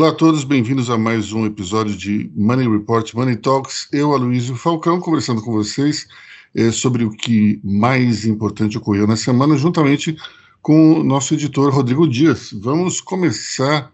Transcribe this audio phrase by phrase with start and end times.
[0.00, 3.86] Olá a todos, bem-vindos a mais um episódio de Money Report Money Talks.
[3.92, 6.08] Eu, Aloysio Falcão, conversando com vocês
[6.54, 10.16] eh, sobre o que mais importante ocorreu na semana, juntamente
[10.62, 12.48] com o nosso editor Rodrigo Dias.
[12.50, 13.92] Vamos começar,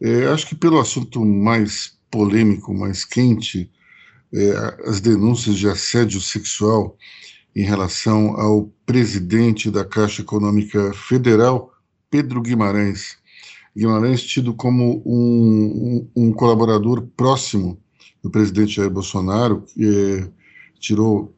[0.00, 3.68] eh, acho que pelo assunto mais polêmico, mais quente,
[4.32, 6.96] eh, as denúncias de assédio sexual
[7.56, 11.72] em relação ao presidente da Caixa Econômica Federal,
[12.08, 13.18] Pedro Guimarães.
[13.76, 17.80] Guimarães tido como um, um, um colaborador próximo
[18.22, 20.30] do presidente Jair Bolsonaro, que é,
[20.78, 21.34] tirou,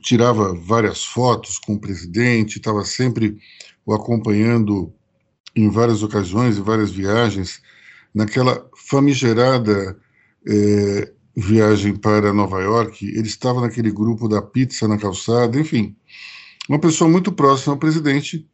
[0.00, 3.38] tirava várias fotos com o presidente, estava sempre
[3.84, 4.92] o acompanhando
[5.54, 7.60] em várias ocasiões, em várias viagens,
[8.14, 9.98] naquela famigerada
[10.46, 15.96] é, viagem para Nova York, ele estava naquele grupo da pizza na calçada, enfim,
[16.68, 18.46] uma pessoa muito próxima ao presidente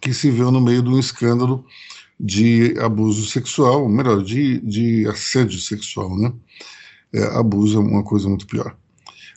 [0.00, 1.64] que se viu no meio de um escândalo
[2.18, 6.32] de abuso sexual, melhor, de, de assédio sexual, né?
[7.12, 8.76] É, abuso é uma coisa muito pior.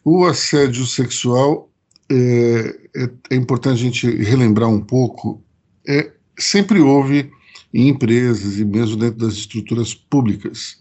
[0.04, 1.70] O assédio sexual
[2.10, 5.44] é, é, é, importante a gente relembrar um pouco.
[5.88, 7.30] É, sempre houve
[7.74, 10.78] em empresas e mesmo dentro das estruturas públicas.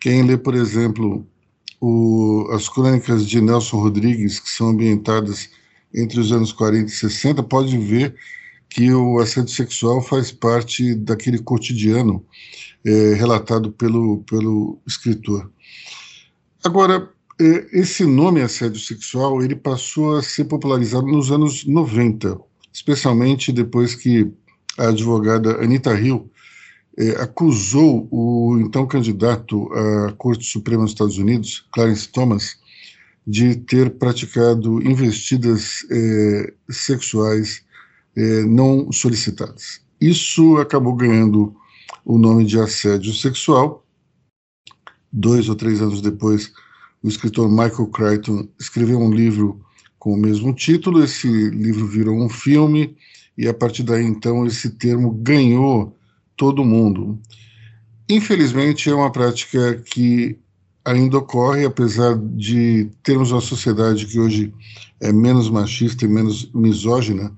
[0.00, 1.26] Quem lê, por exemplo,
[1.80, 5.50] o, as crônicas de Nelson Rodrigues, que são ambientadas
[5.92, 8.14] entre os anos 40 e 60, pode ver
[8.74, 12.26] que o assédio sexual faz parte daquele cotidiano
[12.84, 15.48] é, relatado pelo, pelo escritor.
[16.64, 17.08] Agora,
[17.40, 22.36] é, esse nome assédio sexual ele passou a ser popularizado nos anos 90,
[22.72, 24.28] especialmente depois que
[24.76, 26.28] a advogada Anita Hill
[26.98, 32.56] é, acusou o então candidato à Corte Suprema dos Estados Unidos, Clarence Thomas,
[33.24, 37.63] de ter praticado investidas é, sexuais
[38.16, 39.80] é, não solicitadas.
[40.00, 41.54] Isso acabou ganhando
[42.04, 43.84] o nome de assédio sexual.
[45.12, 46.52] Dois ou três anos depois,
[47.02, 49.60] o escritor Michael Crichton escreveu um livro
[49.98, 51.02] com o mesmo título.
[51.02, 52.96] Esse livro virou um filme
[53.36, 55.96] e a partir daí então esse termo ganhou
[56.36, 57.18] todo mundo.
[58.08, 60.38] Infelizmente é uma prática que
[60.84, 64.52] ainda ocorre, apesar de termos uma sociedade que hoje
[65.00, 67.32] é menos machista e menos misógina,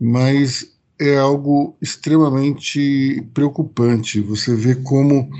[0.00, 4.20] mas é algo extremamente preocupante.
[4.20, 5.30] Você vê como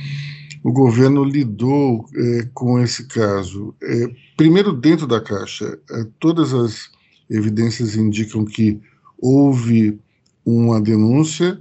[0.63, 3.75] o governo lidou é, com esse caso.
[3.83, 6.91] É, primeiro, dentro da Caixa, é, todas as
[7.29, 8.81] evidências indicam que
[9.19, 9.99] houve
[10.45, 11.61] uma denúncia,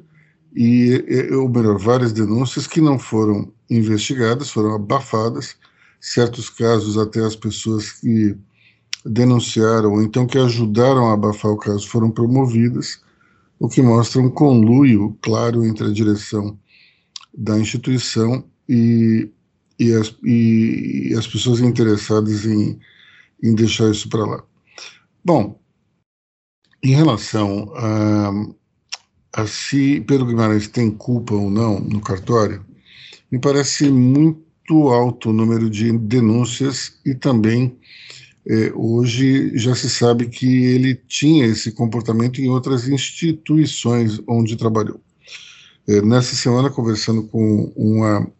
[0.55, 5.55] e, é, ou melhor, várias denúncias que não foram investigadas, foram abafadas.
[6.01, 8.35] Certos casos, até as pessoas que
[9.05, 13.01] denunciaram, ou então que ajudaram a abafar o caso, foram promovidas,
[13.59, 16.57] o que mostra um conluio claro entre a direção
[17.37, 19.29] da instituição e,
[19.77, 22.79] e, as, e, e as pessoas interessadas em,
[23.43, 24.43] em deixar isso para lá.
[25.23, 25.59] Bom,
[26.83, 28.31] em relação a,
[29.41, 32.65] a se Pedro Guimarães tem culpa ou não no cartório,
[33.31, 37.77] me parece muito alto o número de denúncias e também
[38.47, 44.99] é, hoje já se sabe que ele tinha esse comportamento em outras instituições onde trabalhou.
[45.87, 48.31] É, nessa semana, conversando com uma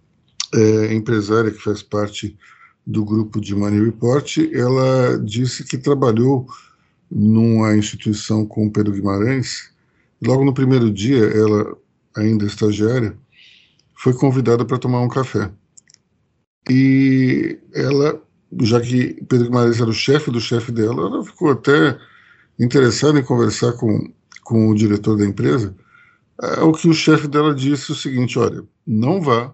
[0.54, 2.38] é, empresária que faz parte
[2.86, 6.48] do grupo de Money Report, ela disse que trabalhou
[7.10, 9.72] numa instituição com Pedro Guimarães.
[10.26, 11.78] Logo no primeiro dia, ela,
[12.16, 13.18] ainda estagiária,
[13.96, 15.52] foi convidada para tomar um café.
[16.70, 18.22] E ela
[18.62, 21.98] já que Pedro Guimarães era o chefe do chefe dela, ela ficou até
[22.60, 24.12] interessada em conversar com,
[24.44, 25.76] com o diretor da empresa.
[26.42, 29.54] É, o que o chefe dela disse é o seguinte: olha, não vá,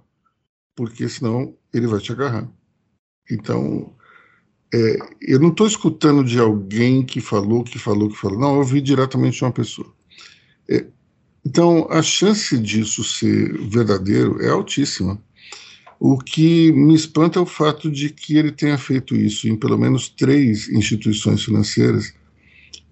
[0.75, 2.47] porque senão ele vai te agarrar.
[3.29, 3.93] Então,
[4.73, 8.39] é, eu não estou escutando de alguém que falou, que falou, que falou.
[8.39, 9.91] Não, eu ouvi diretamente de uma pessoa.
[10.69, 10.85] É,
[11.45, 15.21] então, a chance disso ser verdadeiro é altíssima.
[15.99, 19.77] O que me espanta é o fato de que ele tenha feito isso em pelo
[19.77, 22.13] menos três instituições financeiras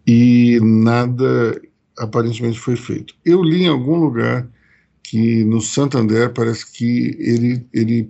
[0.08, 1.62] e nada
[1.98, 3.16] aparentemente foi feito.
[3.24, 4.48] Eu li em algum lugar
[5.04, 8.10] que no Santander parece que ele, ele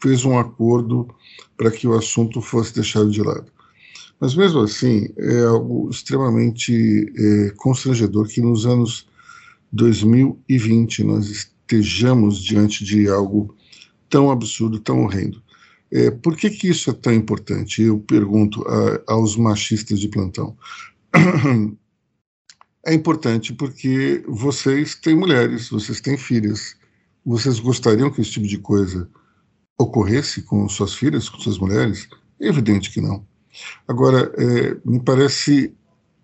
[0.00, 1.08] fez um acordo
[1.56, 3.46] para que o assunto fosse deixado de lado.
[4.18, 9.06] Mas mesmo assim, é algo extremamente é, constrangedor que nos anos
[9.72, 13.54] 2020 nós estejamos diante de algo
[14.10, 15.42] tão absurdo, tão horrendo.
[15.92, 17.82] É, por que, que isso é tão importante?
[17.82, 20.56] Eu pergunto a, aos machistas de plantão.
[22.82, 26.74] É importante porque vocês têm mulheres, vocês têm filhas,
[27.22, 29.06] vocês gostariam que esse tipo de coisa
[29.78, 32.08] ocorresse com suas filhas, com suas mulheres?
[32.40, 33.26] É evidente que não.
[33.86, 35.74] Agora, é, me parece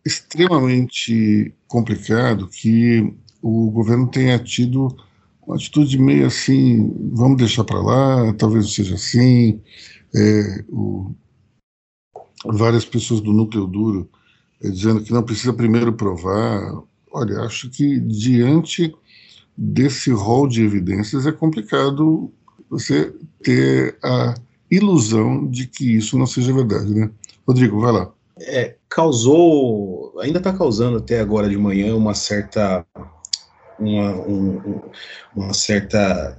[0.02, 4.96] extremamente complicado que o governo tenha tido
[5.46, 9.60] uma atitude meio assim, vamos deixar para lá, talvez seja assim.
[10.14, 11.14] É, o,
[12.44, 14.08] várias pessoas do núcleo duro
[14.62, 16.82] é, dizendo que não precisa primeiro provar.
[17.12, 18.94] Olha, acho que diante
[19.56, 22.30] desse rol de evidências é complicado
[22.68, 24.34] você ter a
[24.70, 27.10] ilusão de que isso não seja verdade, né?
[27.46, 28.12] Rodrigo, vai lá.
[28.40, 32.84] É, causou, ainda está causando até agora de manhã uma certa,
[33.78, 34.80] uma, um,
[35.34, 36.36] uma certa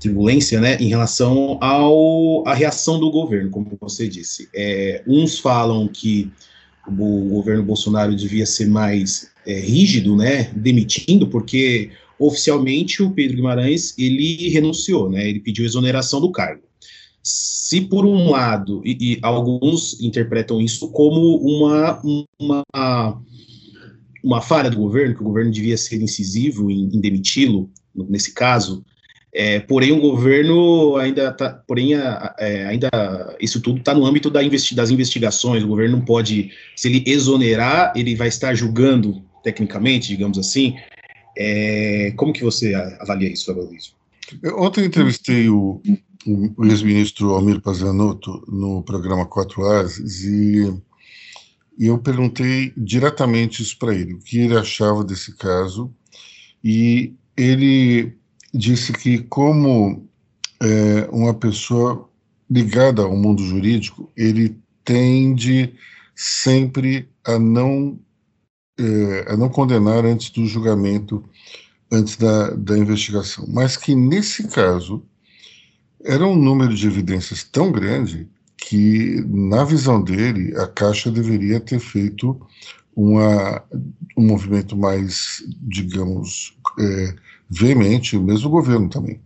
[0.00, 4.48] turbulência, né, em relação ao a reação do governo, como você disse.
[4.54, 6.30] É, uns falam que
[6.86, 13.94] o governo Bolsonaro devia ser mais é, rígido, né, demitindo, porque oficialmente o Pedro Guimarães
[13.98, 16.62] ele renunciou, né, ele pediu exoneração do cargo.
[17.22, 22.00] Se por um lado, e, e alguns interpretam isso como uma,
[22.40, 23.22] uma,
[24.22, 28.84] uma falha do governo, que o governo devia ser incisivo em, em demiti-lo, nesse caso,
[29.32, 32.88] é, porém, o governo ainda está, porém, a, é, ainda
[33.40, 35.62] isso tudo está no âmbito da investi das investigações.
[35.62, 40.74] O governo não pode, se ele exonerar, ele vai estar julgando tecnicamente, digamos assim.
[41.36, 43.92] É, como que você avalia isso, Aloysio?
[44.56, 45.80] Ontem entrevistei o,
[46.56, 50.74] o ex-ministro Almir Pazanotto no programa Quatro Ases e,
[51.78, 55.94] e eu perguntei diretamente isso para ele, o que ele achava desse caso,
[56.62, 58.18] e ele
[58.52, 60.08] disse que, como
[60.60, 62.10] é, uma pessoa
[62.50, 65.72] ligada ao mundo jurídico, ele tende
[66.16, 68.00] sempre a não,
[68.76, 71.22] é, a não condenar antes do julgamento,
[71.92, 73.46] antes da, da investigação.
[73.48, 75.04] Mas que, nesse caso,
[76.02, 78.28] era um número de evidências tão grande
[78.58, 82.38] que, na visão dele, a Caixa deveria ter feito
[82.94, 83.62] uma,
[84.16, 87.14] um movimento mais, digamos, é,
[87.48, 89.20] veemente, o mesmo governo também.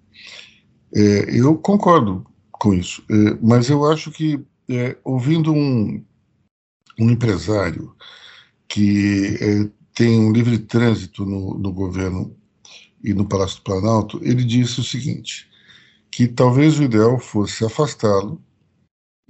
[0.94, 4.38] É, eu concordo com isso, é, mas eu acho que,
[4.68, 6.04] é, ouvindo um,
[7.00, 7.96] um empresário
[8.68, 12.36] que é, tem um livre trânsito no, no governo
[13.02, 15.48] e no Palácio do Planalto, ele disse o seguinte:
[16.10, 18.40] que talvez o ideal fosse afastá-lo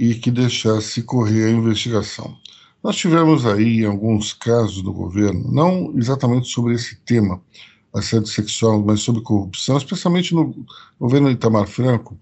[0.03, 2.37] e que deixasse correr a investigação.
[2.83, 7.41] Nós tivemos aí alguns casos do governo, não exatamente sobre esse tema,
[7.95, 10.67] assédio sexual, mas sobre corrupção, especialmente no
[10.99, 12.19] governo Itamar Franco,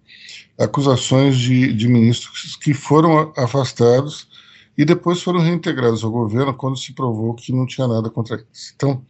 [0.59, 4.29] acusações de, de ministros que foram afastados
[4.77, 8.75] e depois foram reintegrados ao governo quando se provou que não tinha nada contra eles.
[8.77, 9.03] Então,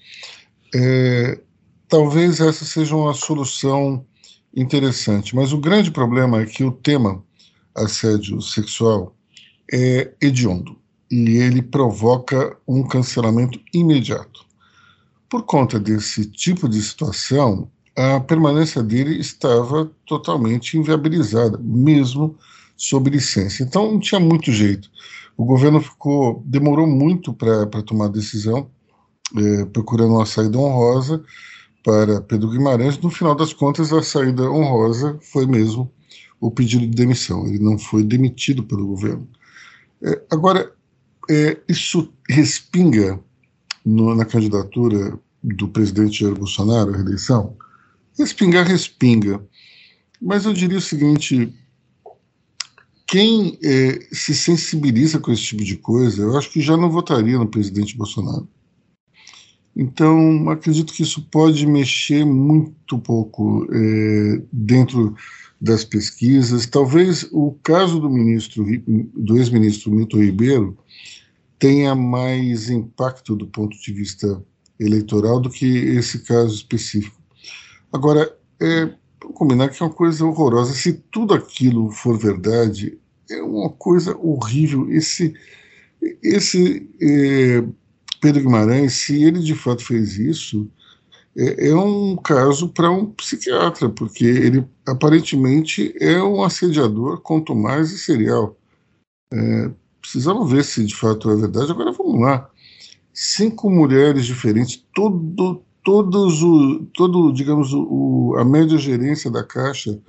[0.72, 1.40] é,
[1.88, 4.06] talvez essa seja uma solução
[4.54, 7.24] interessante, mas o grande problema é que o tema
[7.74, 9.14] assédio sexual
[9.72, 10.76] é hediondo
[11.10, 14.44] e ele provoca um cancelamento imediato.
[15.28, 22.36] Por conta desse tipo de situação, a permanência dele estava totalmente inviabilizada, mesmo
[22.76, 23.62] sob licença.
[23.62, 24.90] Então não tinha muito jeito.
[25.36, 28.70] O governo ficou demorou muito para tomar a decisão,
[29.36, 31.22] é, procurando uma saída honrosa
[31.84, 32.98] para Pedro Guimarães.
[32.98, 35.90] No final das contas, a saída honrosa foi mesmo
[36.40, 37.46] o pedido de demissão.
[37.46, 39.28] Ele não foi demitido pelo governo.
[40.02, 40.72] É, agora,
[41.28, 43.20] é, isso respinga
[43.84, 47.56] no, na candidatura do presidente Jair Bolsonaro à reeleição?
[48.18, 49.42] Respingar, respinga.
[50.20, 51.52] Mas eu diria o seguinte:
[53.06, 57.38] quem é, se sensibiliza com esse tipo de coisa, eu acho que já não votaria
[57.38, 58.48] no presidente Bolsonaro.
[59.76, 65.14] Então, acredito que isso pode mexer muito pouco é, dentro
[65.60, 66.66] das pesquisas.
[66.66, 68.64] Talvez o caso do ministro,
[69.14, 70.78] do ex-ministro Milton Ribeiro,
[71.58, 74.42] tenha mais impacto do ponto de vista
[74.78, 77.20] eleitoral do que esse caso específico.
[77.92, 78.86] Agora, é,
[79.20, 80.72] vamos combinar que é uma coisa horrorosa.
[80.72, 82.98] Se tudo aquilo for verdade,
[83.30, 84.90] é uma coisa horrível.
[84.90, 85.34] Esse,
[86.22, 87.62] esse é,
[88.20, 90.70] Pedro Guimarães, se ele de fato fez isso,
[91.36, 97.92] é, é um caso para um psiquiatra, porque ele aparentemente é um assediador, quanto mais
[97.92, 98.56] e serial.
[99.32, 99.70] É,
[100.00, 101.70] precisamos ver se de fato é verdade.
[101.70, 102.50] Agora vamos lá.
[103.12, 110.00] Cinco mulheres diferentes, todo, todos o, todo, digamos, o, a média gerência da Caixa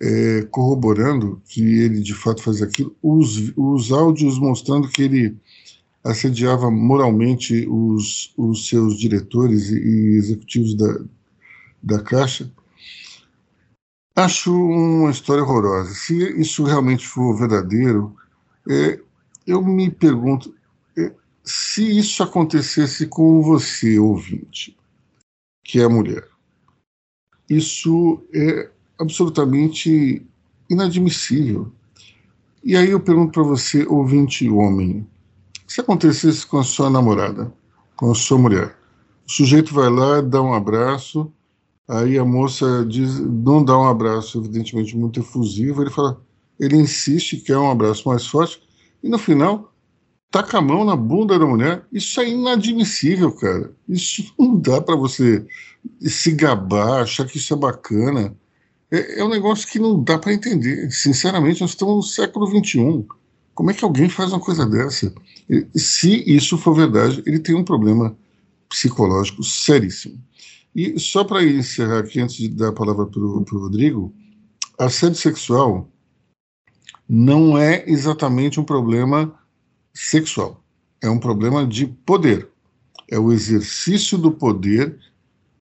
[0.00, 5.36] é, corroborando que ele de fato faz aquilo, os, os áudios mostrando que ele
[6.04, 11.00] assediava moralmente os, os seus diretores e, executivos da,
[11.82, 12.50] da Caixa.
[14.14, 15.94] Acho uma história horrorosa.
[15.94, 18.16] Se isso realmente for verdadeiro,
[18.68, 19.00] é,
[19.46, 20.54] eu me pergunto
[20.96, 21.12] é,
[21.44, 24.76] se isso acontecesse com você, ouvinte,
[25.62, 26.26] que é mulher.
[27.48, 30.26] Isso é absolutamente
[30.68, 31.72] inadmissível.
[32.62, 35.06] E aí eu pergunto para você, ouvinte homem,
[35.68, 37.52] se acontecesse com a sua namorada,
[37.94, 38.76] com a sua mulher,
[39.26, 41.30] o sujeito vai lá, dá um abraço,
[41.86, 46.20] aí a moça diz, não dá um abraço, evidentemente muito efusivo, ele fala,
[46.58, 48.60] ele insiste que é um abraço mais forte,
[49.02, 49.72] e no final
[50.30, 51.84] taca a mão na bunda da mulher.
[51.92, 53.72] Isso é inadmissível, cara.
[53.88, 55.46] Isso não dá para você
[56.00, 58.36] se gabar, achar que isso é bacana.
[58.90, 60.90] É, é um negócio que não dá para entender.
[60.90, 63.06] Sinceramente, nós estamos no século XXI.
[63.58, 65.12] Como é que alguém faz uma coisa dessa?
[65.74, 68.16] Se isso for verdade, ele tem um problema
[68.68, 70.16] psicológico seríssimo.
[70.72, 74.14] E só para encerrar aqui, antes de dar a palavra para o Rodrigo,
[74.78, 75.90] assédio sexual
[77.08, 79.36] não é exatamente um problema
[79.92, 80.62] sexual,
[81.02, 82.48] é um problema de poder.
[83.10, 84.96] É o exercício do poder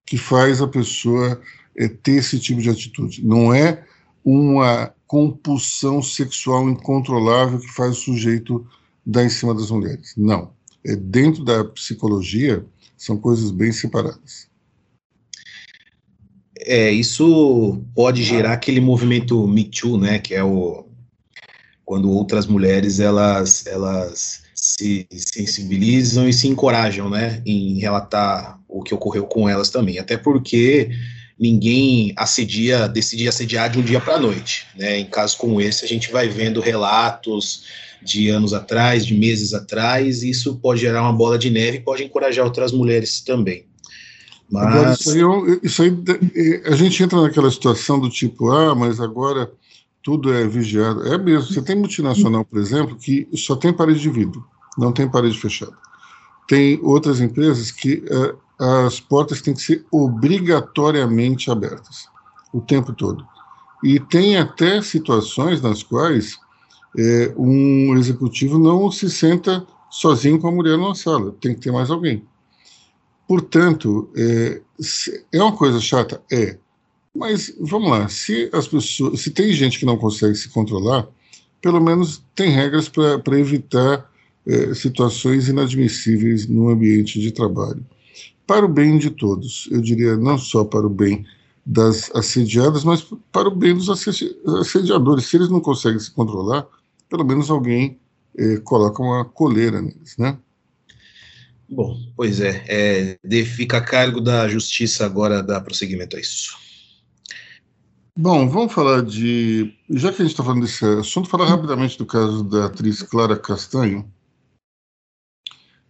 [0.05, 1.41] que faz a pessoa
[1.75, 3.25] é, ter esse tipo de atitude.
[3.25, 3.83] Não é
[4.23, 8.67] uma compulsão sexual incontrolável que faz o sujeito
[9.05, 10.13] dar em cima das mulheres.
[10.17, 10.51] Não.
[10.85, 12.63] É dentro da psicologia,
[12.97, 14.47] são coisas bem separadas.
[16.59, 20.85] É, isso pode gerar aquele movimento Me Too, né, que é o
[21.85, 28.93] quando outras mulheres elas elas se sensibilizam e se encorajam, né, em relatar o que
[28.93, 30.89] ocorreu com elas também, até porque
[31.39, 34.65] ninguém assedia, decide assediar de um dia para a noite.
[34.75, 34.99] Né?
[34.99, 37.63] Em casos como esse, a gente vai vendo relatos
[38.01, 41.81] de anos atrás, de meses atrás, e isso pode gerar uma bola de neve e
[41.81, 43.65] pode encorajar outras mulheres também.
[44.49, 44.67] Mas...
[44.67, 48.99] Agora, isso aí, é isso aí, a gente entra naquela situação do tipo, ah, mas
[48.99, 49.51] agora
[50.01, 51.05] tudo é vigiado.
[51.05, 54.45] É mesmo, você tem multinacional, por exemplo, que só tem parede de vidro,
[54.77, 55.73] não tem parede fechada.
[56.47, 62.07] Tem outras empresas que uh, as portas têm que ser obrigatoriamente abertas
[62.51, 63.25] o tempo todo.
[63.83, 66.37] E tem até situações nas quais
[66.97, 71.71] é, um executivo não se senta sozinho com a mulher numa sala, tem que ter
[71.71, 72.23] mais alguém.
[73.27, 74.61] Portanto, é,
[75.31, 76.21] é uma coisa chata?
[76.31, 76.57] É.
[77.13, 81.07] Mas vamos lá, se as pessoas, se tem gente que não consegue se controlar,
[81.61, 84.09] pelo menos tem regras para evitar
[84.45, 87.85] é, situações inadmissíveis no ambiente de trabalho
[88.47, 89.67] para o bem de todos.
[89.69, 91.25] Eu diria não só para o bem
[91.65, 95.25] das assediadas, mas para o bem dos assediadores.
[95.25, 96.65] Se eles não conseguem se controlar,
[97.09, 97.99] pelo menos alguém
[98.37, 100.39] eh, coloca uma coleira neles, né?
[101.69, 106.57] Bom, pois é, é, fica a cargo da justiça agora dar prosseguimento a isso.
[108.15, 109.75] Bom, vamos falar de.
[109.89, 113.37] Já que a gente está falando desse assunto, falar rapidamente do caso da atriz Clara
[113.37, 114.09] Castanho,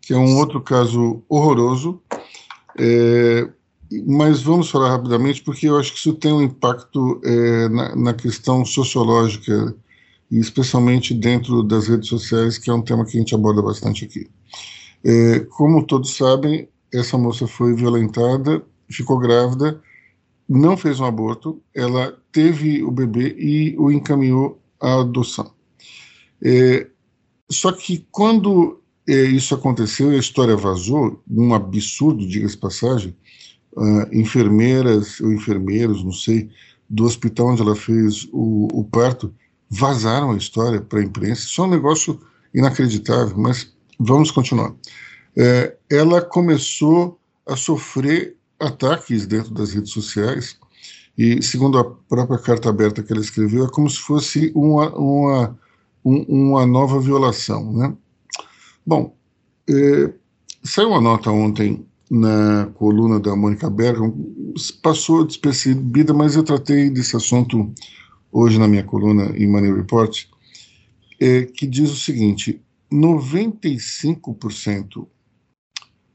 [0.01, 2.01] que é um outro caso horroroso,
[2.79, 3.49] é,
[4.05, 8.13] mas vamos falar rapidamente, porque eu acho que isso tem um impacto é, na, na,
[8.13, 9.75] questão sociológica,
[10.29, 14.05] e especialmente dentro das redes sociais, que é um tema que a gente aborda bastante
[14.05, 14.29] aqui.
[15.03, 19.81] É, como todos sabem, essa moça foi violentada, ficou grávida,
[20.47, 25.51] não fez um aborto, ela teve o bebê e o encaminhou à adoção.
[26.43, 26.87] É,
[27.49, 33.15] só que quando isso aconteceu e a história vazou, um absurdo, diga-se passagem,
[33.75, 36.49] uh, enfermeiras ou enfermeiros, não sei,
[36.89, 39.33] do hospital onde ela fez o, o parto,
[39.69, 41.41] vazaram a história para a imprensa.
[41.41, 42.19] Isso é um negócio
[42.53, 44.73] inacreditável, mas vamos continuar.
[45.35, 50.57] É, ela começou a sofrer ataques dentro das redes sociais
[51.17, 55.59] e, segundo a própria carta aberta que ela escreveu, é como se fosse uma, uma,
[56.03, 57.95] uma nova violação, né?
[58.87, 59.15] Bom,
[59.69, 60.13] é,
[60.63, 64.15] saiu uma nota ontem na coluna da Mônica Bergam,
[64.81, 67.69] passou despercebida, mas eu tratei desse assunto
[68.31, 70.27] hoje na minha coluna em Money Report,
[71.19, 75.05] é, que diz o seguinte: 95%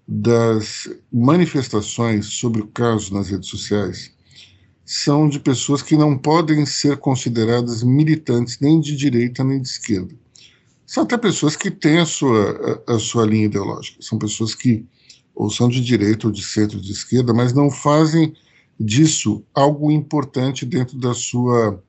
[0.09, 4.17] das manifestações sobre o caso nas redes sociais
[4.83, 10.22] são de pessoas que não podem ser consideradas militantes nem de direita nem de esquerda.
[10.93, 14.85] São até pessoas que têm a sua, a, a sua linha ideológica, são pessoas que
[15.35, 18.35] ou são de direita ou de centro de esquerda, mas não fazem
[18.79, 21.83] disso algo importante dentro da sua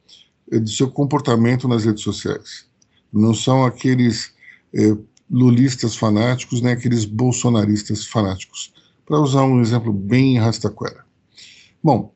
[0.49, 2.65] do seu comportamento nas redes sociais.
[3.11, 4.31] Não são aqueles
[4.73, 4.95] é,
[5.29, 8.71] lulistas fanáticos, nem aqueles bolsonaristas fanáticos.
[9.05, 11.03] Para usar um exemplo bem rastaquera.
[11.83, 12.13] Bom,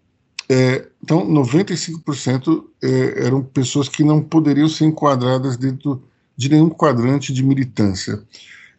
[0.49, 6.06] É, então, 95% é, eram pessoas que não poderiam ser enquadradas dentro
[6.37, 8.23] de nenhum quadrante de militância.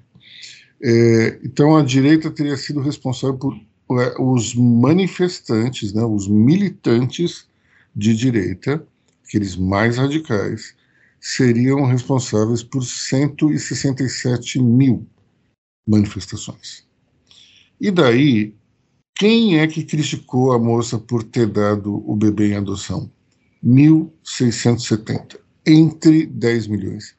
[0.82, 3.54] é, então a direita teria sido responsável por
[4.00, 7.46] é, os manifestantes, né, os militantes
[7.94, 8.84] de direita,
[9.26, 10.74] aqueles mais radicais,
[11.20, 15.06] seriam responsáveis por 167 mil
[15.86, 16.86] manifestações.
[17.80, 18.54] E daí,
[19.20, 23.10] quem é que criticou a moça por ter dado o bebê em adoção?
[23.62, 27.14] 1.670, entre 10 milhões.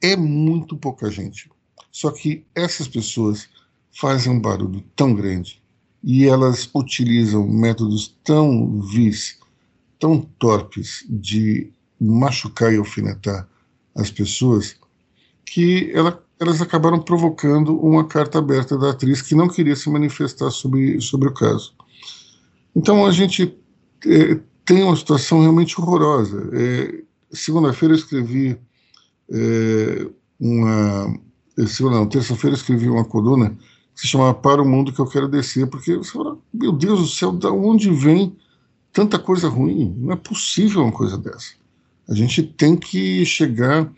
[0.00, 1.50] É muito pouca gente.
[1.90, 3.50] Só que essas pessoas
[3.90, 5.62] fazem um barulho tão grande
[6.02, 9.38] e elas utilizam métodos tão vis,
[9.98, 13.46] tão torpes de machucar e alfinetar
[13.94, 14.76] as pessoas
[15.44, 20.50] que ela elas acabaram provocando uma carta aberta da atriz que não queria se manifestar
[20.50, 21.74] sobre, sobre o caso.
[22.74, 23.56] Então a gente
[24.06, 26.50] é, tem uma situação realmente horrorosa.
[26.52, 27.02] É,
[27.32, 28.58] Segunda-feira eu escrevi
[29.30, 30.06] é,
[30.38, 31.18] uma.
[31.58, 33.56] É, segunda, não, terça-feira eu escrevi uma coluna
[33.94, 37.00] que se chamava Para o Mundo que eu quero descer, porque você fala, meu Deus
[37.00, 38.36] do céu, da onde vem
[38.92, 39.94] tanta coisa ruim?
[39.98, 41.54] Não é possível uma coisa dessa.
[42.08, 43.90] A gente tem que chegar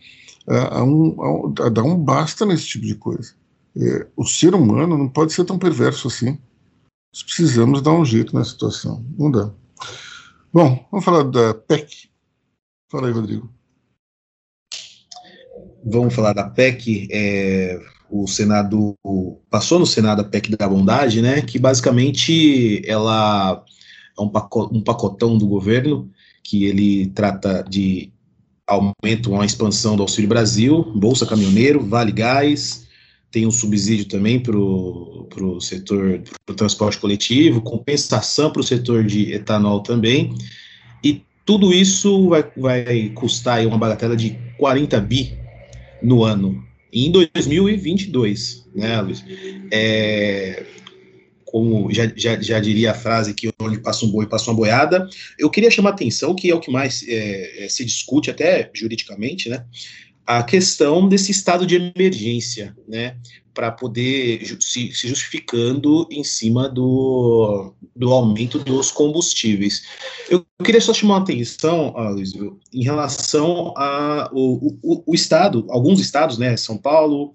[0.46, 3.35] a, a, um, a, dar um basta nesse tipo de coisa.
[3.76, 6.38] É, o ser humano não pode ser tão perverso assim.
[7.12, 9.04] Nós precisamos dar um jeito na situação.
[9.18, 9.50] Não dá.
[10.52, 12.09] Bom, vamos falar da PEC.
[12.90, 13.52] Fala aí, Rodrigo.
[15.85, 17.09] Vamos falar da PEC.
[17.11, 18.96] É, o Senado
[19.50, 21.42] passou no Senado a PEC da bondade, né?
[21.42, 23.64] Que basicamente ela
[24.16, 26.11] é um pacotão do governo
[26.42, 28.12] que ele trata de
[28.66, 32.87] aumento, uma expansão do Auxílio Brasil, Bolsa Caminhoneiro, Vale Gás,
[33.31, 39.33] tem um subsídio também para o setor do transporte coletivo, compensação para o setor de
[39.33, 40.35] etanol também,
[41.03, 45.37] e tudo isso vai, vai custar uma bagatela de 40 bi
[46.03, 49.24] no ano, em 2022, né, Luiz?
[49.72, 50.64] É,
[51.55, 55.09] como já, já, já, diria a frase que onde passa um boi passa uma boiada,
[55.38, 58.69] eu queria chamar a atenção, que é o que mais é, é, se discute até
[58.75, 59.64] juridicamente, né,
[60.27, 63.19] a questão desse estado de emergência, né,
[63.55, 69.85] para poder se, se, justificando em cima do, do aumento dos combustíveis.
[70.29, 72.33] Eu queria só chamar a atenção, Luiz,
[72.73, 77.33] em relação a o, o, o estado, alguns estados, né, São Paulo,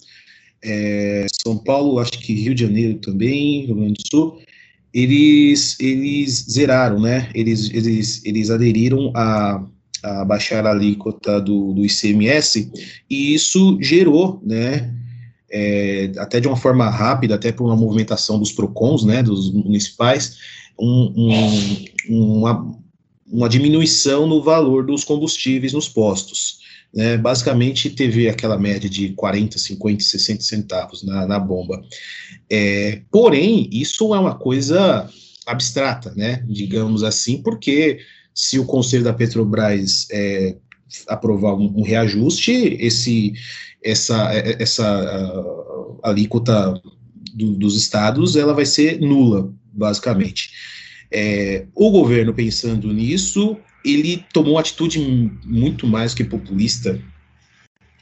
[0.63, 4.39] é, São Paulo, acho que Rio de Janeiro também, Rio Grande do Sul,
[4.93, 7.29] eles, eles zeraram, né?
[7.33, 9.63] Eles, eles, eles aderiram a,
[10.03, 12.71] a baixar a alíquota do, do ICMS,
[13.09, 14.95] e isso gerou, né?
[15.51, 20.37] É, até de uma forma rápida, até por uma movimentação dos PROCONs, né, dos municipais,
[20.79, 21.11] um,
[22.07, 22.71] um, uma,
[23.31, 26.58] uma diminuição no valor dos combustíveis nos postos.
[26.91, 31.81] Né, basicamente teve aquela média de 40, 50, 60 centavos na, na bomba.
[32.49, 35.07] É, porém, isso é uma coisa
[35.45, 37.99] abstrata, né, digamos assim, porque
[38.33, 40.55] se o conselho da Petrobras é,
[41.07, 43.33] aprovar um, um, reajuste, esse,
[43.83, 45.43] essa, essa
[46.01, 46.73] alíquota
[47.33, 50.51] do, dos estados, ela vai ser nula, basicamente.
[51.11, 54.99] É, o governo pensando nisso, ele tomou uma atitude
[55.45, 57.01] muito mais que populista,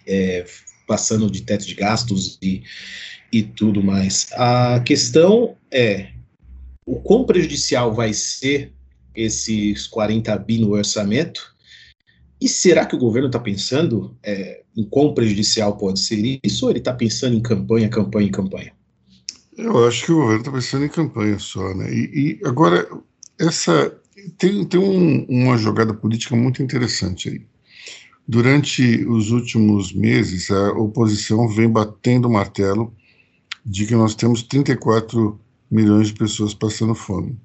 [0.06, 0.46] é,
[0.88, 2.63] passando de teto de gastos e,
[3.32, 4.30] e tudo mais.
[4.34, 6.12] A questão é
[6.86, 8.74] o quão prejudicial vai ser
[9.13, 11.56] esses 40 bi no orçamento
[12.40, 16.72] e será que o governo está pensando é, em quão prejudicial pode ser isso ou
[16.72, 18.72] ele está pensando em campanha, campanha, campanha?
[19.58, 21.92] Eu acho que o governo está pensando em campanha só, né?
[21.92, 22.88] E, e agora,
[23.40, 23.92] essa
[24.30, 27.42] tem, tem um, uma jogada política muito interessante aí.
[28.28, 32.94] Durante os últimos meses, a oposição vem batendo o martelo
[33.66, 35.40] de que nós temos 34
[35.72, 37.38] milhões de pessoas passando fome.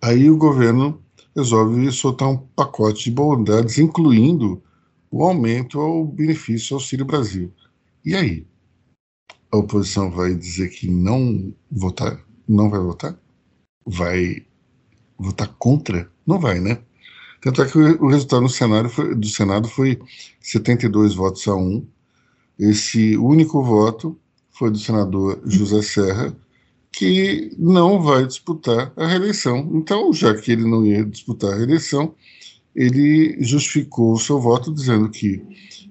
[0.00, 1.02] Aí o governo
[1.36, 4.62] resolve soltar um pacote de bondades, incluindo
[5.10, 7.52] o aumento ao benefício Auxílio Brasil.
[8.04, 8.46] E aí?
[9.50, 12.24] A oposição vai dizer que não votar?
[12.48, 13.18] Não vai votar?
[13.86, 14.46] Vai
[15.22, 16.10] votar contra?
[16.26, 16.78] Não vai, né?
[17.40, 19.98] Tanto é que o, resultado no Senado foi, do Senado foi
[20.40, 21.84] 72 votos a 1.
[22.58, 24.18] Esse único voto
[24.50, 26.36] foi do senador José Serra,
[26.92, 29.68] que não vai disputar a reeleição.
[29.74, 32.14] Então, já que ele não ia disputar a reeleição,
[32.76, 35.42] ele justificou o seu voto dizendo que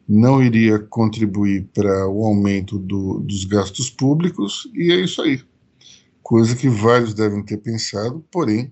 [0.07, 5.41] não iria contribuir para o aumento do, dos gastos públicos, e é isso aí.
[6.21, 8.71] Coisa que vários devem ter pensado, porém,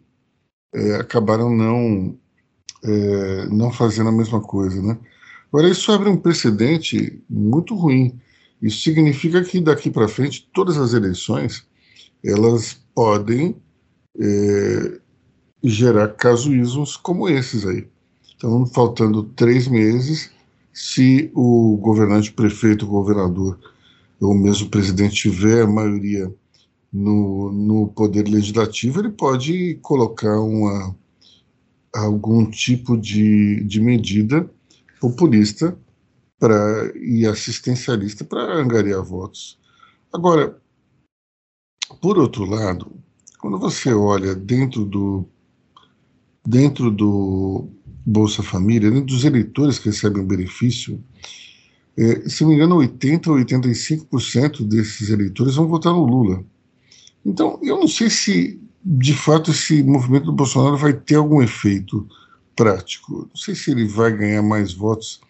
[0.73, 2.17] é, acabaram não,
[2.83, 4.81] é, não fazendo a mesma coisa.
[4.81, 4.97] Né?
[5.51, 8.19] Agora, isso abre um precedente muito ruim.
[8.61, 11.67] Isso significa que daqui para frente, todas as eleições
[12.23, 13.55] elas podem
[14.19, 14.99] é,
[15.63, 17.87] gerar casuísmos como esses aí.
[18.35, 20.31] Então, faltando três meses,
[20.73, 23.59] se o governante, prefeito, governador
[24.19, 26.33] ou mesmo presidente tiver a maioria
[26.91, 30.95] no, no poder legislativo, ele pode colocar uma,
[31.93, 34.49] algum tipo de, de medida
[34.99, 35.77] populista
[36.39, 39.59] pra, e assistencialista para angariar votos.
[40.11, 40.59] Agora,
[42.01, 42.91] por outro lado,
[43.39, 45.25] quando você olha dentro do
[46.45, 47.69] dentro do
[48.05, 51.03] Bolsa Família, dentro dos eleitores que recebem o benefício,
[51.97, 56.43] é, se não me engano, 80 ou 85% desses eleitores vão votar no Lula.
[57.25, 62.07] Então, eu não sei se, de fato, esse movimento do Bolsonaro vai ter algum efeito
[62.55, 63.27] prático.
[63.29, 65.21] Não sei se ele vai ganhar mais votos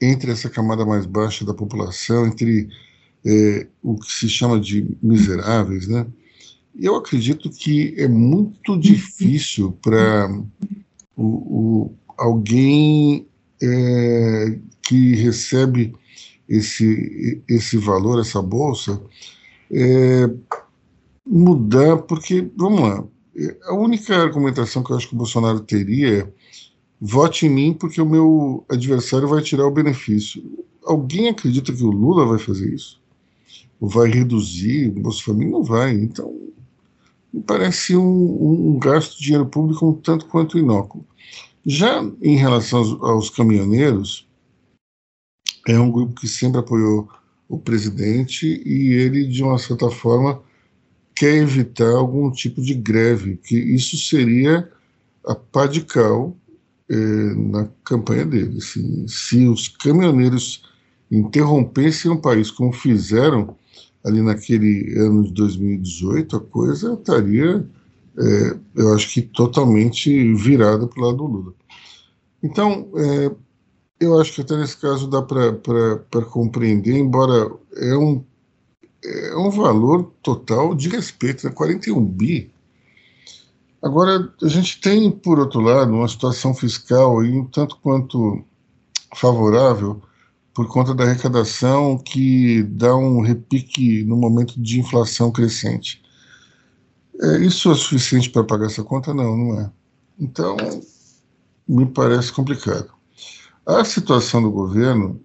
[0.00, 2.68] entre essa camada mais baixa da população, entre
[3.24, 6.06] é, o que se chama de miseráveis, né?
[6.78, 10.30] Eu acredito que é muito difícil para
[11.16, 13.26] o, o, alguém
[13.62, 15.94] é, que recebe
[16.48, 19.00] esse, esse valor, essa bolsa,
[19.70, 20.30] é,
[21.30, 23.04] mudar, porque, vamos lá,
[23.66, 26.32] a única argumentação que eu acho que o Bolsonaro teria é
[27.00, 30.42] vote em mim porque o meu adversário vai tirar o benefício.
[30.84, 33.00] Alguém acredita que o Lula vai fazer isso?
[33.80, 35.52] Ou vai reduzir o Bolsa Família?
[35.52, 35.92] Não vai.
[35.92, 36.36] Então,
[37.32, 41.06] me parece um, um gasto de dinheiro público um tanto quanto inócuo.
[41.64, 44.28] Já em relação aos, aos caminhoneiros,
[45.68, 47.08] é um grupo que sempre apoiou
[47.48, 50.42] o presidente e ele, de uma certa forma,
[51.14, 54.70] quer evitar algum tipo de greve, que isso seria
[55.26, 56.36] a pá de cal
[56.88, 58.58] eh, na campanha dele.
[58.58, 60.62] Assim, se os caminhoneiros
[61.10, 63.56] interrompessem o país como fizeram
[64.04, 67.66] ali naquele ano de 2018, a coisa estaria,
[68.16, 71.54] é, eu acho que totalmente virada para o lado do Lula.
[72.42, 73.30] Então, é,
[74.00, 78.24] eu acho que até nesse caso dá para compreender, embora é um,
[79.04, 81.52] é um valor total de respeito, né?
[81.52, 82.50] 41 bi.
[83.82, 88.44] Agora, a gente tem, por outro lado, uma situação fiscal aí um tanto quanto
[89.16, 90.02] favorável
[90.52, 96.02] por conta da arrecadação que dá um repique no momento de inflação crescente.
[97.20, 99.14] É, isso é suficiente para pagar essa conta?
[99.14, 99.70] Não, não é.
[100.18, 100.56] Então,
[101.66, 102.90] me parece complicado.
[103.64, 105.20] A situação do governo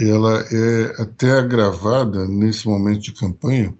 [0.00, 3.74] ela é até agravada nesse momento de campanha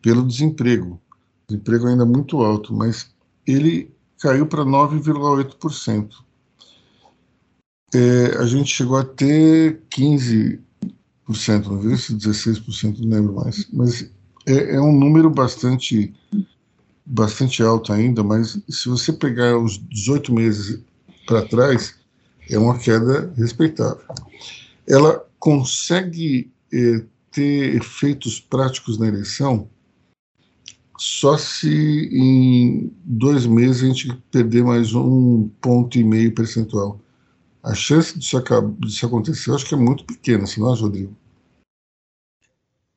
[0.00, 1.00] pelo desemprego.
[1.44, 3.10] O desemprego ainda muito alto, mas
[3.46, 6.24] ele caiu para 9,8%
[7.94, 10.58] é, a gente chegou a ter 15%,
[11.66, 11.92] não viu?
[11.92, 13.68] 16%, não lembro mais.
[13.72, 14.10] Mas
[14.46, 16.12] é, é, um número bastante,
[17.06, 20.80] bastante alto ainda, mas se você pegar os 18 meses
[21.26, 21.94] para trás,
[22.50, 24.02] é uma queda respeitável.
[24.88, 29.68] Ela consegue é, ter efeitos práticos na eleição
[30.98, 36.98] só se em dois meses a gente perder mais um ponto e meio percentual
[37.62, 38.40] a chance disso,
[38.78, 41.14] disso acontecer eu acho que é muito pequena, se não é, Rodrigo?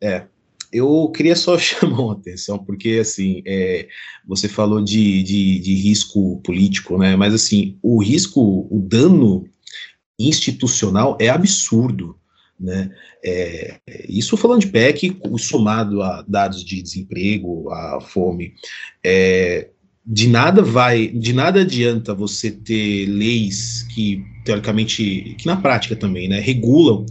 [0.02, 0.26] É,
[0.72, 3.90] eu queria só chamar uma atenção, porque assim, é,
[4.26, 7.18] você falou de, de, de, risco político, né?
[7.18, 9.50] Mas assim, o risco, o dano
[10.18, 12.18] institucional é absurdo.
[12.60, 12.90] Né?
[13.24, 18.54] É, isso falando de PEC, somado a dados de desemprego, a fome,
[19.04, 19.70] é,
[20.06, 26.30] de nada vai, de nada adianta você ter leis que teoricamente, que na prática também,
[26.30, 27.06] né, regulam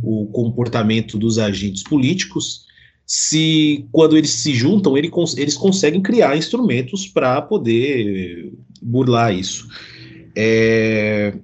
[0.00, 2.64] o comportamento dos agentes políticos,
[3.04, 9.66] se quando eles se juntam, ele, eles conseguem criar instrumentos para poder burlar isso.
[10.36, 11.34] É,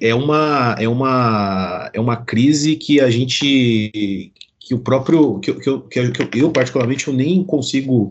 [0.00, 5.80] é uma é uma é uma crise que a gente que o próprio que, que,
[6.10, 8.10] que, que eu particularmente eu nem consigo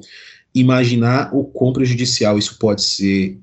[0.53, 3.37] imaginar o quão prejudicial isso pode ser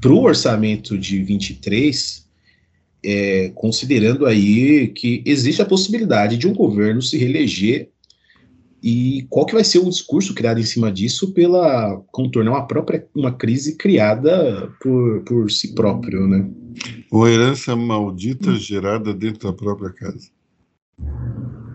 [0.00, 2.28] para o orçamento de 23,
[3.02, 7.88] é, considerando aí que existe a possibilidade de um governo se reeleger
[8.86, 13.08] e qual que vai ser o discurso criado em cima disso pela contornar uma própria
[13.14, 16.46] uma crise criada por, por si próprio, né?
[17.10, 20.28] Uma herança maldita gerada dentro da própria casa.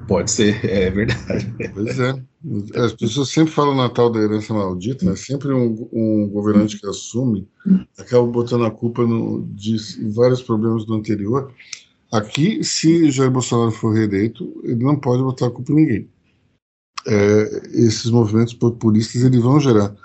[0.07, 1.51] Pode ser, é verdade.
[1.73, 2.13] Pois é.
[2.75, 5.15] As pessoas sempre falam na tal da herança maldita, né?
[5.15, 7.47] sempre um, um governante que assume
[7.97, 9.75] acaba botando a culpa no, de
[10.13, 11.51] vários problemas do anterior.
[12.11, 16.09] Aqui, se Jair Bolsonaro for reeleito, ele não pode botar a culpa em ninguém.
[17.07, 19.95] É, esses movimentos populistas eles vão gerar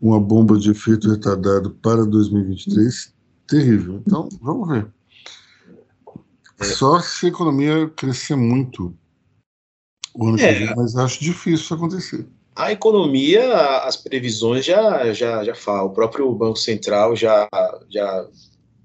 [0.00, 3.12] uma bomba de efeito retardado para 2023
[3.46, 4.02] terrível.
[4.06, 4.86] Então, vamos ver.
[6.62, 8.96] Só se a economia crescer muito
[10.14, 10.52] o ano é.
[10.52, 12.26] que vem, mas acho difícil isso acontecer.
[12.54, 15.86] A economia, as previsões já, já, já falam.
[15.86, 17.46] O próprio Banco Central já,
[17.90, 18.26] já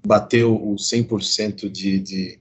[0.06, 2.38] bateu o 100% de, de,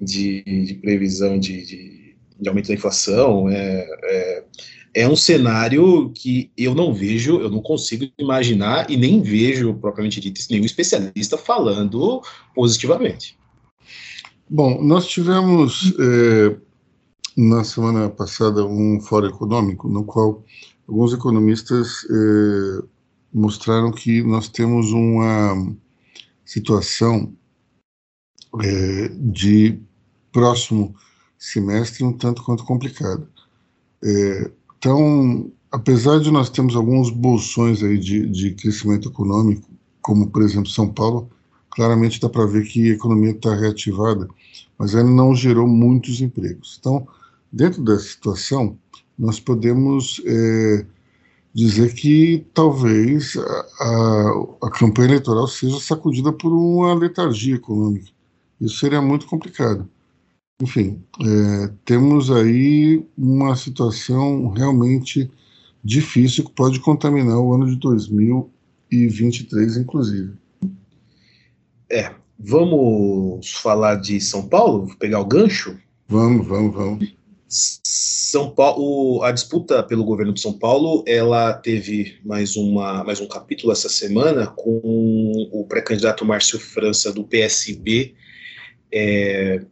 [0.00, 2.03] de, de previsão de, de,
[2.40, 3.48] de, aumento da inflação.
[3.48, 4.44] É, é,
[4.94, 10.20] é um cenário que eu não vejo, eu não consigo imaginar e nem vejo, propriamente
[10.20, 12.22] dito, nenhum especialista falando
[12.54, 13.36] positivamente.
[14.48, 16.56] Bom, nós tivemos é,
[17.36, 20.44] na semana passada um fórum econômico no qual
[20.86, 22.84] alguns economistas eh,
[23.32, 25.74] mostraram que nós temos uma
[26.44, 27.34] situação
[28.62, 29.80] eh, de
[30.30, 30.94] próximo
[31.50, 33.28] semestre um tanto quanto complicada.
[34.02, 39.68] Eh, então, apesar de nós termos alguns bolsões aí de, de crescimento econômico,
[40.02, 41.28] como por exemplo São Paulo,
[41.70, 44.28] claramente dá para ver que a economia está reativada,
[44.78, 46.76] mas ainda não gerou muitos empregos.
[46.78, 47.06] Então,
[47.54, 48.76] Dentro dessa situação,
[49.16, 50.84] nós podemos é,
[51.54, 58.10] dizer que talvez a, a, a, campanha eleitoral seja sacudida por uma letargia econômica.
[58.60, 59.88] Isso seria muito complicado.
[60.62, 65.30] Enfim, é, temos aí uma situação realmente
[65.82, 70.32] difícil que pode contaminar o ano de 2023, inclusive.
[71.90, 74.86] É, vamos falar de São Paulo?
[74.86, 75.76] Vou pegar o gancho?
[76.08, 77.14] Vamos, vamos, vamos.
[77.48, 83.28] São Paulo, a disputa pelo governo de São Paulo, ela teve mais, uma, mais um
[83.28, 84.80] capítulo essa semana com
[85.52, 88.14] o pré-candidato Márcio França do PSB,
[88.90, 89.64] é,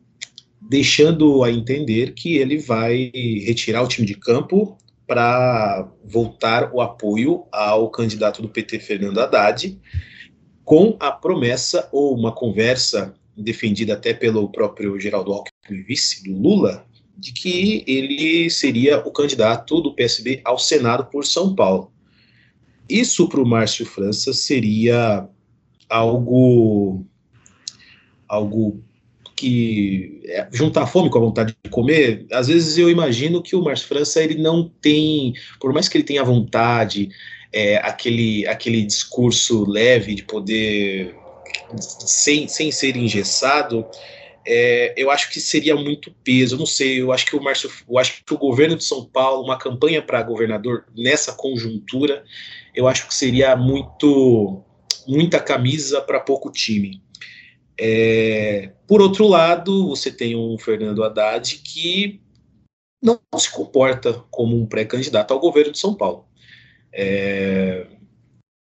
[0.72, 3.12] deixando a entender que ele vai
[3.44, 9.78] retirar o time de campo para voltar o apoio ao candidato do PT, Fernando Haddad,
[10.64, 16.86] com a promessa ou uma conversa defendida até pelo próprio Geraldo Alckmin, vice do Lula,
[17.18, 21.92] de que ele seria o candidato do PSB ao Senado por São Paulo.
[22.88, 25.28] Isso para o Márcio França seria
[25.90, 27.04] algo
[28.26, 28.82] algo
[29.42, 32.26] que é, juntar fome com a vontade de comer.
[32.30, 36.04] Às vezes eu imagino que o Márcio França ele não tem, por mais que ele
[36.04, 37.08] tenha vontade,
[37.52, 41.16] é, aquele aquele discurso leve de poder
[41.76, 43.84] sem, sem ser engessado,
[44.46, 46.56] é, eu acho que seria muito peso.
[46.56, 49.42] Não sei, eu acho que o Márcio, eu acho que o governo de São Paulo,
[49.42, 52.22] uma campanha para governador nessa conjuntura,
[52.76, 54.62] eu acho que seria muito
[55.04, 57.02] muita camisa para pouco time.
[57.84, 62.20] É, por outro lado, você tem um Fernando Haddad que
[63.02, 66.24] não se comporta como um pré-candidato ao governo de São Paulo.
[66.92, 67.88] É,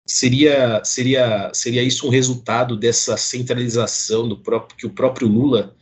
[0.06, 5.76] seria, seria, seria isso um resultado dessa centralização do próprio que o próprio Lula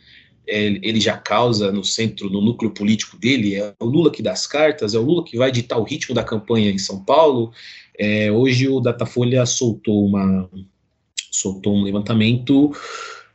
[0.44, 3.54] ele já causa no centro, no núcleo político dele?
[3.54, 4.92] É o Lula que dá as cartas?
[4.92, 7.52] É o Lula que vai ditar o ritmo da campanha em São Paulo?
[7.96, 10.50] É, hoje o Datafolha soltou uma
[11.30, 12.72] soltou um levantamento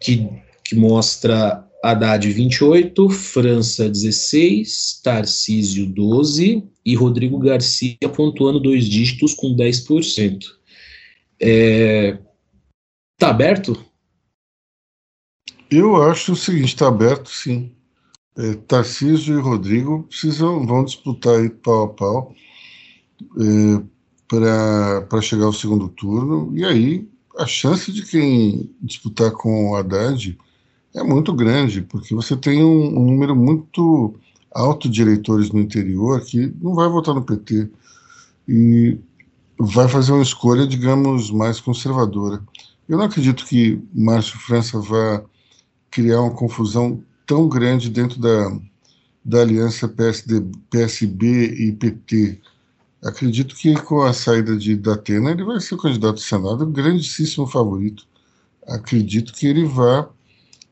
[0.05, 0.29] que,
[0.63, 9.55] que mostra Haddad 28, França 16, Tarcísio 12 e Rodrigo Garcia pontuando dois dígitos com
[9.55, 10.45] 10%.
[11.41, 12.19] É,
[13.17, 13.83] tá aberto?
[15.71, 17.71] Eu acho o seguinte, está aberto sim.
[18.37, 22.35] é, Tarcísio e Rodrigo precisam, vão disputar aí pau a pau
[23.39, 29.75] é, para chegar ao segundo turno, e aí a chance de quem disputar com o
[29.75, 30.37] Haddad
[30.93, 34.15] é muito grande, porque você tem um, um número muito
[34.51, 37.69] alto de eleitores no interior que não vai votar no PT
[38.47, 38.97] e
[39.59, 42.41] vai fazer uma escolha, digamos, mais conservadora.
[42.87, 45.23] Eu não acredito que Márcio França vá
[45.91, 48.57] criar uma confusão tão grande dentro da,
[49.23, 52.39] da aliança PSD, PSB e PT.
[53.05, 57.45] Acredito que com a saída de Datena ele vai ser o candidato ao Senado, grandíssimo
[57.45, 58.07] favorito.
[58.67, 60.09] Acredito que ele vá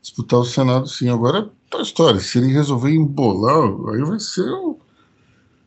[0.02, 1.08] disputar o Senado sim.
[1.08, 4.50] Agora, a história, se ele resolver embolar, aí vai ser,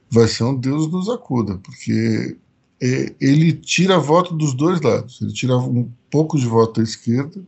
[0.10, 2.38] vai ser um Deus nos acuda, porque
[2.82, 5.22] é, ele tira voto dos dois lados.
[5.22, 7.42] Ele tira um pouco de voto da esquerda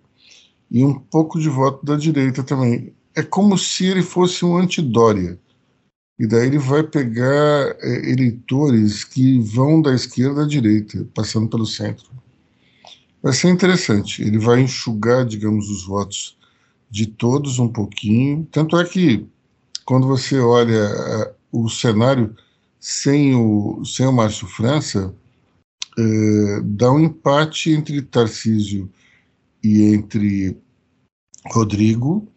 [0.72, 2.94] e um pouco de voto da direita também.
[3.14, 5.38] É como se ele fosse um antidória.
[6.20, 11.66] E daí ele vai pegar é, eleitores que vão da esquerda à direita, passando pelo
[11.66, 12.10] centro.
[13.24, 14.22] Vai ser interessante.
[14.22, 16.38] Ele vai enxugar, digamos, os votos
[16.90, 18.46] de todos um pouquinho.
[18.52, 19.26] Tanto é que,
[19.86, 22.36] quando você olha o cenário
[22.80, 25.14] sem o, sem o Márcio França,
[25.98, 28.90] é, dá um empate entre Tarcísio
[29.64, 30.58] e entre
[31.48, 32.28] Rodrigo,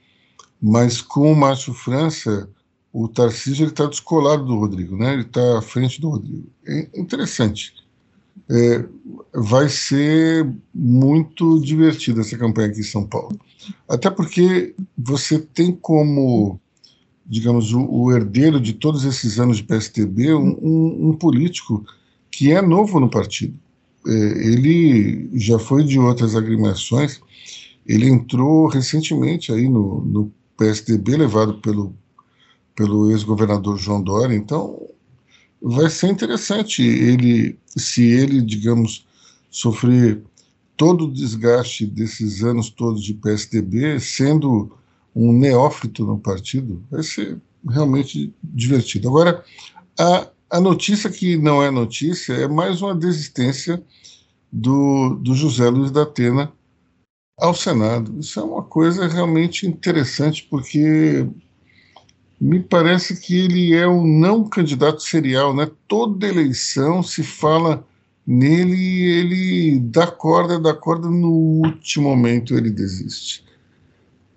[0.61, 2.49] mas com o Márcio França,
[2.93, 5.15] o Tarcísio está descolado do Rodrigo, né?
[5.15, 6.47] ele está à frente do Rodrigo.
[6.67, 7.73] É interessante.
[8.51, 8.85] É,
[9.35, 13.39] vai ser muito divertida essa campanha aqui em São Paulo.
[13.89, 16.61] Até porque você tem como,
[17.25, 21.85] digamos, o, o herdeiro de todos esses anos de PSTB um, um, um político
[22.31, 23.55] que é novo no partido.
[24.07, 27.21] É, ele já foi de outras agremiações,
[27.87, 31.95] ele entrou recentemente aí no, no PSDB, levado pelo,
[32.75, 34.89] pelo ex-governador João Dória, então
[35.61, 39.07] vai ser interessante ele, se ele, digamos,
[39.51, 40.23] sofrer
[40.77, 44.77] todo o desgaste desses anos todos de PSDB, sendo
[45.15, 49.09] um neófito no partido, vai ser realmente divertido.
[49.09, 49.45] Agora,
[49.99, 53.83] a, a notícia que não é notícia é mais uma desistência
[54.51, 56.53] do, do José Luiz da Atena
[57.39, 58.19] ao Senado.
[58.19, 61.27] Isso é uma coisa realmente interessante, porque
[62.43, 65.71] me parece que ele é um não candidato serial, né?
[65.87, 67.87] Toda eleição se fala
[68.27, 73.45] nele e ele dá corda, dá corda, no último momento ele desiste.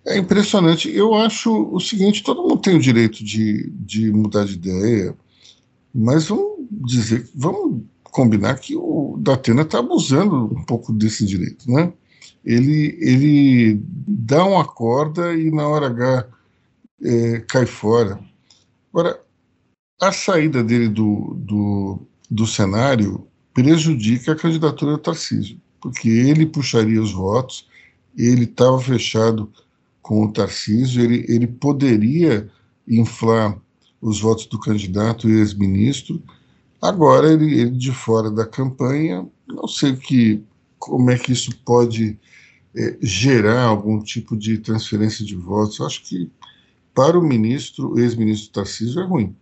[0.06, 0.88] É impressionante.
[0.96, 5.16] Eu acho o seguinte: todo mundo tem o direito de, de mudar de ideia,
[5.92, 11.92] mas vamos dizer, vamos combinar que o Datena está abusando um pouco desse direito, né?
[12.46, 16.36] Ele, ele dá uma corda e na hora H
[17.02, 18.20] é, cai fora.
[18.92, 19.22] Agora,
[20.02, 27.02] a saída dele do, do, do cenário prejudica a candidatura do Tarcísio, porque ele puxaria
[27.02, 27.68] os votos,
[28.18, 29.52] ele estava fechado
[30.02, 32.50] com o Tarcísio, ele, ele poderia
[32.88, 33.58] inflar
[34.02, 36.22] os votos do candidato e ex-ministro.
[36.82, 40.44] Agora, ele, ele, de fora da campanha, não sei que,
[40.78, 42.20] como é que isso pode
[42.76, 45.82] é, gerar algum tipo de transferência de votos.
[45.82, 46.30] Acho que
[46.96, 49.36] para o ministro, ex-ministro Tarcísio, é ruim.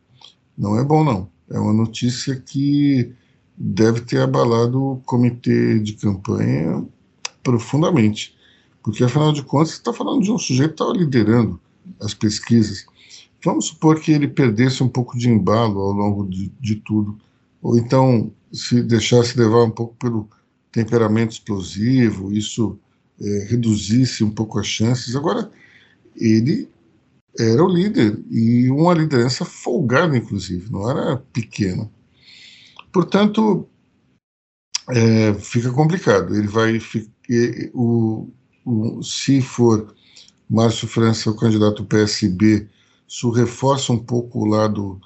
[0.58, 1.30] Não é bom, não.
[1.50, 3.14] É uma notícia que
[3.56, 6.86] deve ter abalado o comitê de campanha
[7.42, 8.36] profundamente.
[8.84, 11.60] Porque, afinal de contas, você está falando de um sujeito que estava liderando
[12.02, 12.86] as pesquisas
[13.44, 17.18] Vamos supor que ele perdesse um pouco de embalo ao longo de, de tudo,
[17.62, 20.30] ou então se deixasse levar um pouco pelo
[20.72, 22.80] temperamento explosivo, isso
[23.22, 25.16] é, reduzisse um pouco as chances.
[25.16, 25.52] Agora,
[26.16, 26.70] ele
[27.38, 31.90] era o líder e uma liderança folgada, inclusive, não era pequena.
[32.92, 33.68] Portanto,
[34.90, 36.36] é, fica complicado.
[36.36, 36.80] Ele vai
[37.74, 38.30] o,
[38.66, 39.94] o, se for
[40.50, 42.68] Márcio França o candidato PSB
[43.14, 45.00] isso reforça um pouco o lado,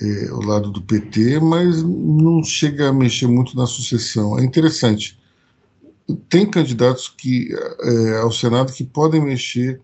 [0.00, 4.36] é, o lado do PT, mas não chega a mexer muito na sucessão.
[4.36, 5.16] É interessante.
[6.28, 7.48] Tem candidatos que,
[7.80, 9.80] é, ao Senado que podem mexer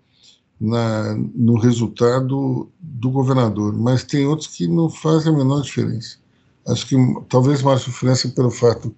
[0.61, 6.19] na, no resultado do governador, mas tem outros que não fazem a menor diferença.
[6.67, 6.97] Acho que
[7.29, 8.95] talvez Márcio França, pelo fato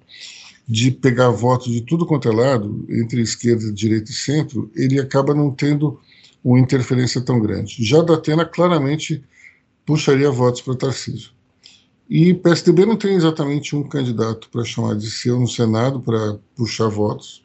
[0.69, 5.35] de pegar votos de tudo quanto é lado, entre esquerda, direita e centro, ele acaba
[5.35, 6.01] não tendo
[6.43, 7.85] uma interferência tão grande.
[7.85, 9.23] Já da Atena claramente
[9.85, 11.31] puxaria votos para Tarcísio.
[12.09, 16.89] E PSDB não tem exatamente um candidato para chamar de seu no Senado para puxar
[16.89, 17.45] votos.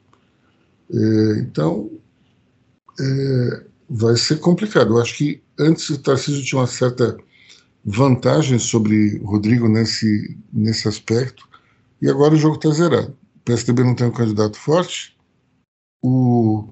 [0.93, 1.89] É, então,
[2.99, 4.93] é, vai ser complicado.
[4.93, 7.17] Eu acho que antes o Tarcísio tinha uma certa
[7.83, 11.47] vantagem sobre Rodrigo nesse, nesse aspecto,
[12.01, 13.17] e agora o jogo está zerado.
[13.35, 15.17] O PSDB não tem um candidato forte,
[16.01, 16.69] o,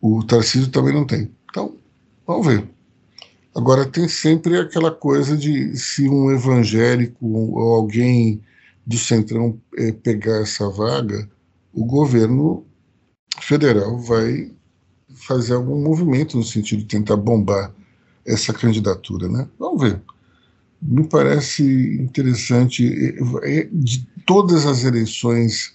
[0.00, 1.30] o Tarcísio também não tem.
[1.48, 1.76] Então,
[2.26, 2.68] vamos ver.
[3.54, 8.42] Agora, tem sempre aquela coisa de se um evangélico ou alguém
[8.84, 11.30] do Centrão é, pegar essa vaga,
[11.72, 12.66] o governo
[13.40, 14.50] federal vai
[15.26, 17.72] fazer algum movimento no sentido de tentar bombar
[18.26, 19.48] essa candidatura, né?
[19.58, 20.00] Vamos ver.
[20.80, 21.62] Me parece
[22.00, 22.84] interessante
[23.44, 25.74] é, é, de todas as eleições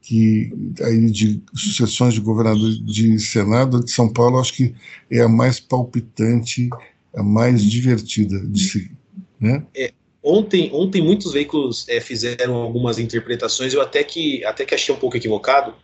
[0.00, 0.52] que
[0.82, 4.74] aí de sucessões de governador de Senado de São Paulo, acho que
[5.10, 6.68] é a mais palpitante,
[7.14, 8.96] a mais divertida de seguir,
[9.40, 9.64] né?
[9.74, 9.92] É,
[10.22, 14.98] ontem, ontem muitos veículos é, fizeram algumas interpretações, eu até que até que achei um
[14.98, 15.74] pouco equivocado,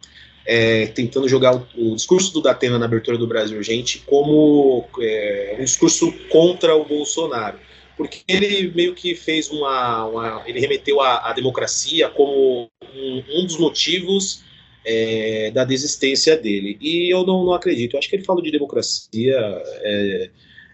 [0.48, 5.56] é, tentando jogar o, o, discurso do Datena na abertura do Brasil Urgente como é,
[5.60, 7.58] um discurso contra o Bolsonaro
[7.98, 13.58] porque ele meio que fez uma, uma ele remeteu a democracia como um, um dos
[13.58, 14.44] motivos
[14.88, 16.78] é, da desistência dele.
[16.80, 17.94] E eu não, não, acredito.
[17.94, 19.36] Eu acho que ele falou de democracia
[19.82, 20.30] é,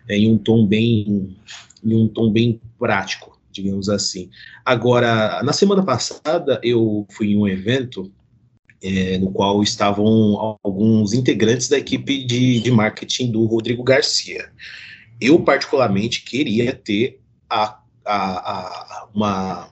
[0.09, 1.35] é, em um tom bem
[1.83, 4.31] em um tom bem prático, digamos assim.
[4.65, 8.13] Agora, na semana passada eu fui em um evento
[8.85, 14.53] é, no qual estavam alguns integrantes da equipe de, de marketing do Rodrigo Garcia
[15.21, 19.71] eu particularmente queria ter a, a, a, uma,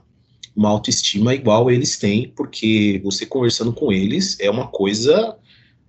[0.55, 5.37] uma autoestima igual eles têm, porque você conversando com eles é uma coisa.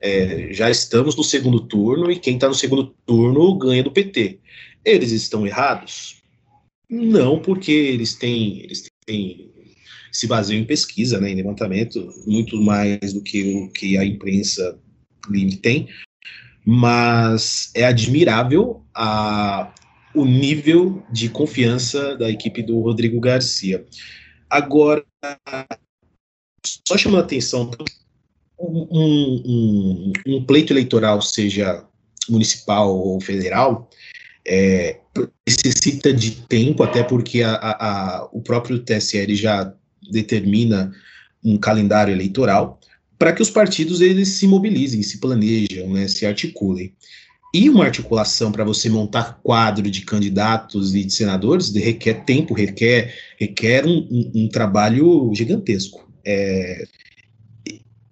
[0.02, 4.40] É, já estamos no segundo turno e quem está no segundo turno ganha do PT.
[4.84, 6.22] Eles estão errados?
[6.90, 9.53] Não, porque eles têm, eles têm
[10.14, 14.80] se baseiam em pesquisa, né, em levantamento, muito mais do que o que a imprensa
[15.28, 15.90] livre tem,
[16.64, 19.74] mas é admirável a,
[20.14, 23.86] o nível de confiança da equipe do Rodrigo Garcia.
[24.50, 25.04] Agora,
[26.88, 27.72] só chamando a atenção,
[28.60, 31.84] um, um, um, pleito eleitoral, seja
[32.30, 33.90] municipal ou federal,
[34.48, 35.00] é,
[35.48, 39.74] necessita de tempo, até porque a, a, a, o próprio TSL já
[40.10, 40.92] determina
[41.44, 42.80] um calendário eleitoral,
[43.18, 46.94] para que os partidos eles se mobilizem, se planejam, né, se articulem.
[47.54, 53.14] E uma articulação para você montar quadro de candidatos e de senadores requer tempo, requer,
[53.38, 56.10] requer um, um, um trabalho gigantesco.
[56.26, 56.84] É...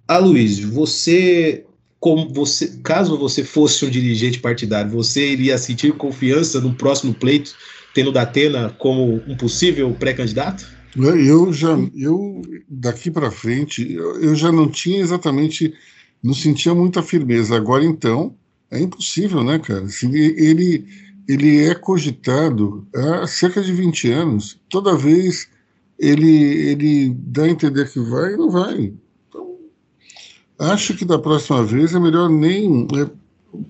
[0.07, 1.65] Aloysio, você,
[1.99, 7.55] como você, caso você fosse um dirigente partidário, você iria sentir confiança no próximo pleito,
[7.95, 10.80] tendo Datena como um possível pré-candidato?
[10.95, 15.73] Eu já, eu daqui para frente, eu, já não tinha exatamente,
[16.21, 17.55] não sentia muita firmeza.
[17.55, 18.35] Agora então,
[18.69, 19.85] é impossível, né, cara?
[19.85, 20.85] Assim, ele,
[21.27, 24.59] ele é cogitado há cerca de 20 anos.
[24.69, 25.47] Toda vez
[25.97, 26.29] ele,
[26.69, 28.93] ele dá a entender que vai e não vai.
[29.29, 29.55] Então,
[30.59, 32.87] acho que da próxima vez é melhor nem.
[32.95, 33.09] É,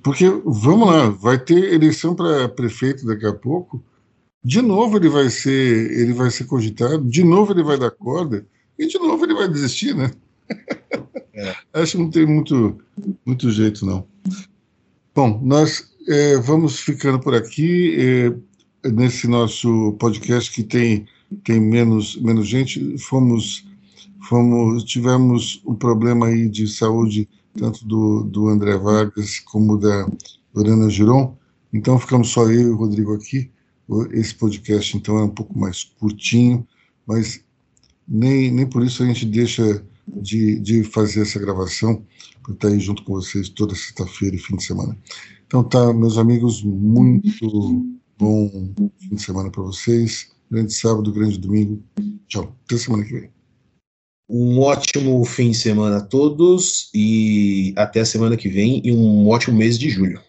[0.02, 3.84] porque, vamos lá, vai ter eleição para prefeito daqui a pouco.
[4.44, 8.46] De novo ele vai ser ele vai ser cogitado, de novo ele vai dar corda,
[8.78, 10.12] e de novo ele vai desistir, né?
[11.34, 11.56] É.
[11.74, 12.78] Acho que não tem muito,
[13.26, 14.06] muito jeito, não.
[15.14, 17.96] Bom, nós é, vamos ficando por aqui
[18.84, 21.06] é, nesse nosso podcast que tem
[21.44, 22.98] tem menos menos gente.
[22.98, 23.66] Fomos
[24.28, 30.08] fomos tivemos um problema aí de saúde tanto do, do André Vargas como da
[30.54, 31.36] Lorena Giron.
[31.74, 33.52] Então ficamos só eu e o Rodrigo aqui.
[34.12, 36.66] Esse podcast então é um pouco mais curtinho,
[37.06, 37.44] mas
[38.08, 42.04] nem, nem por isso a gente deixa de, de fazer essa gravação
[42.44, 44.98] por estar aí junto com vocês toda sexta-feira e fim de semana.
[45.46, 47.86] Então tá, meus amigos, muito
[48.18, 50.32] bom fim de semana para vocês.
[50.50, 51.82] Grande sábado, grande domingo.
[52.28, 52.56] Tchau.
[52.66, 53.30] Até semana que vem.
[54.30, 59.28] Um ótimo fim de semana a todos e até a semana que vem e um
[59.28, 60.22] ótimo mês de julho.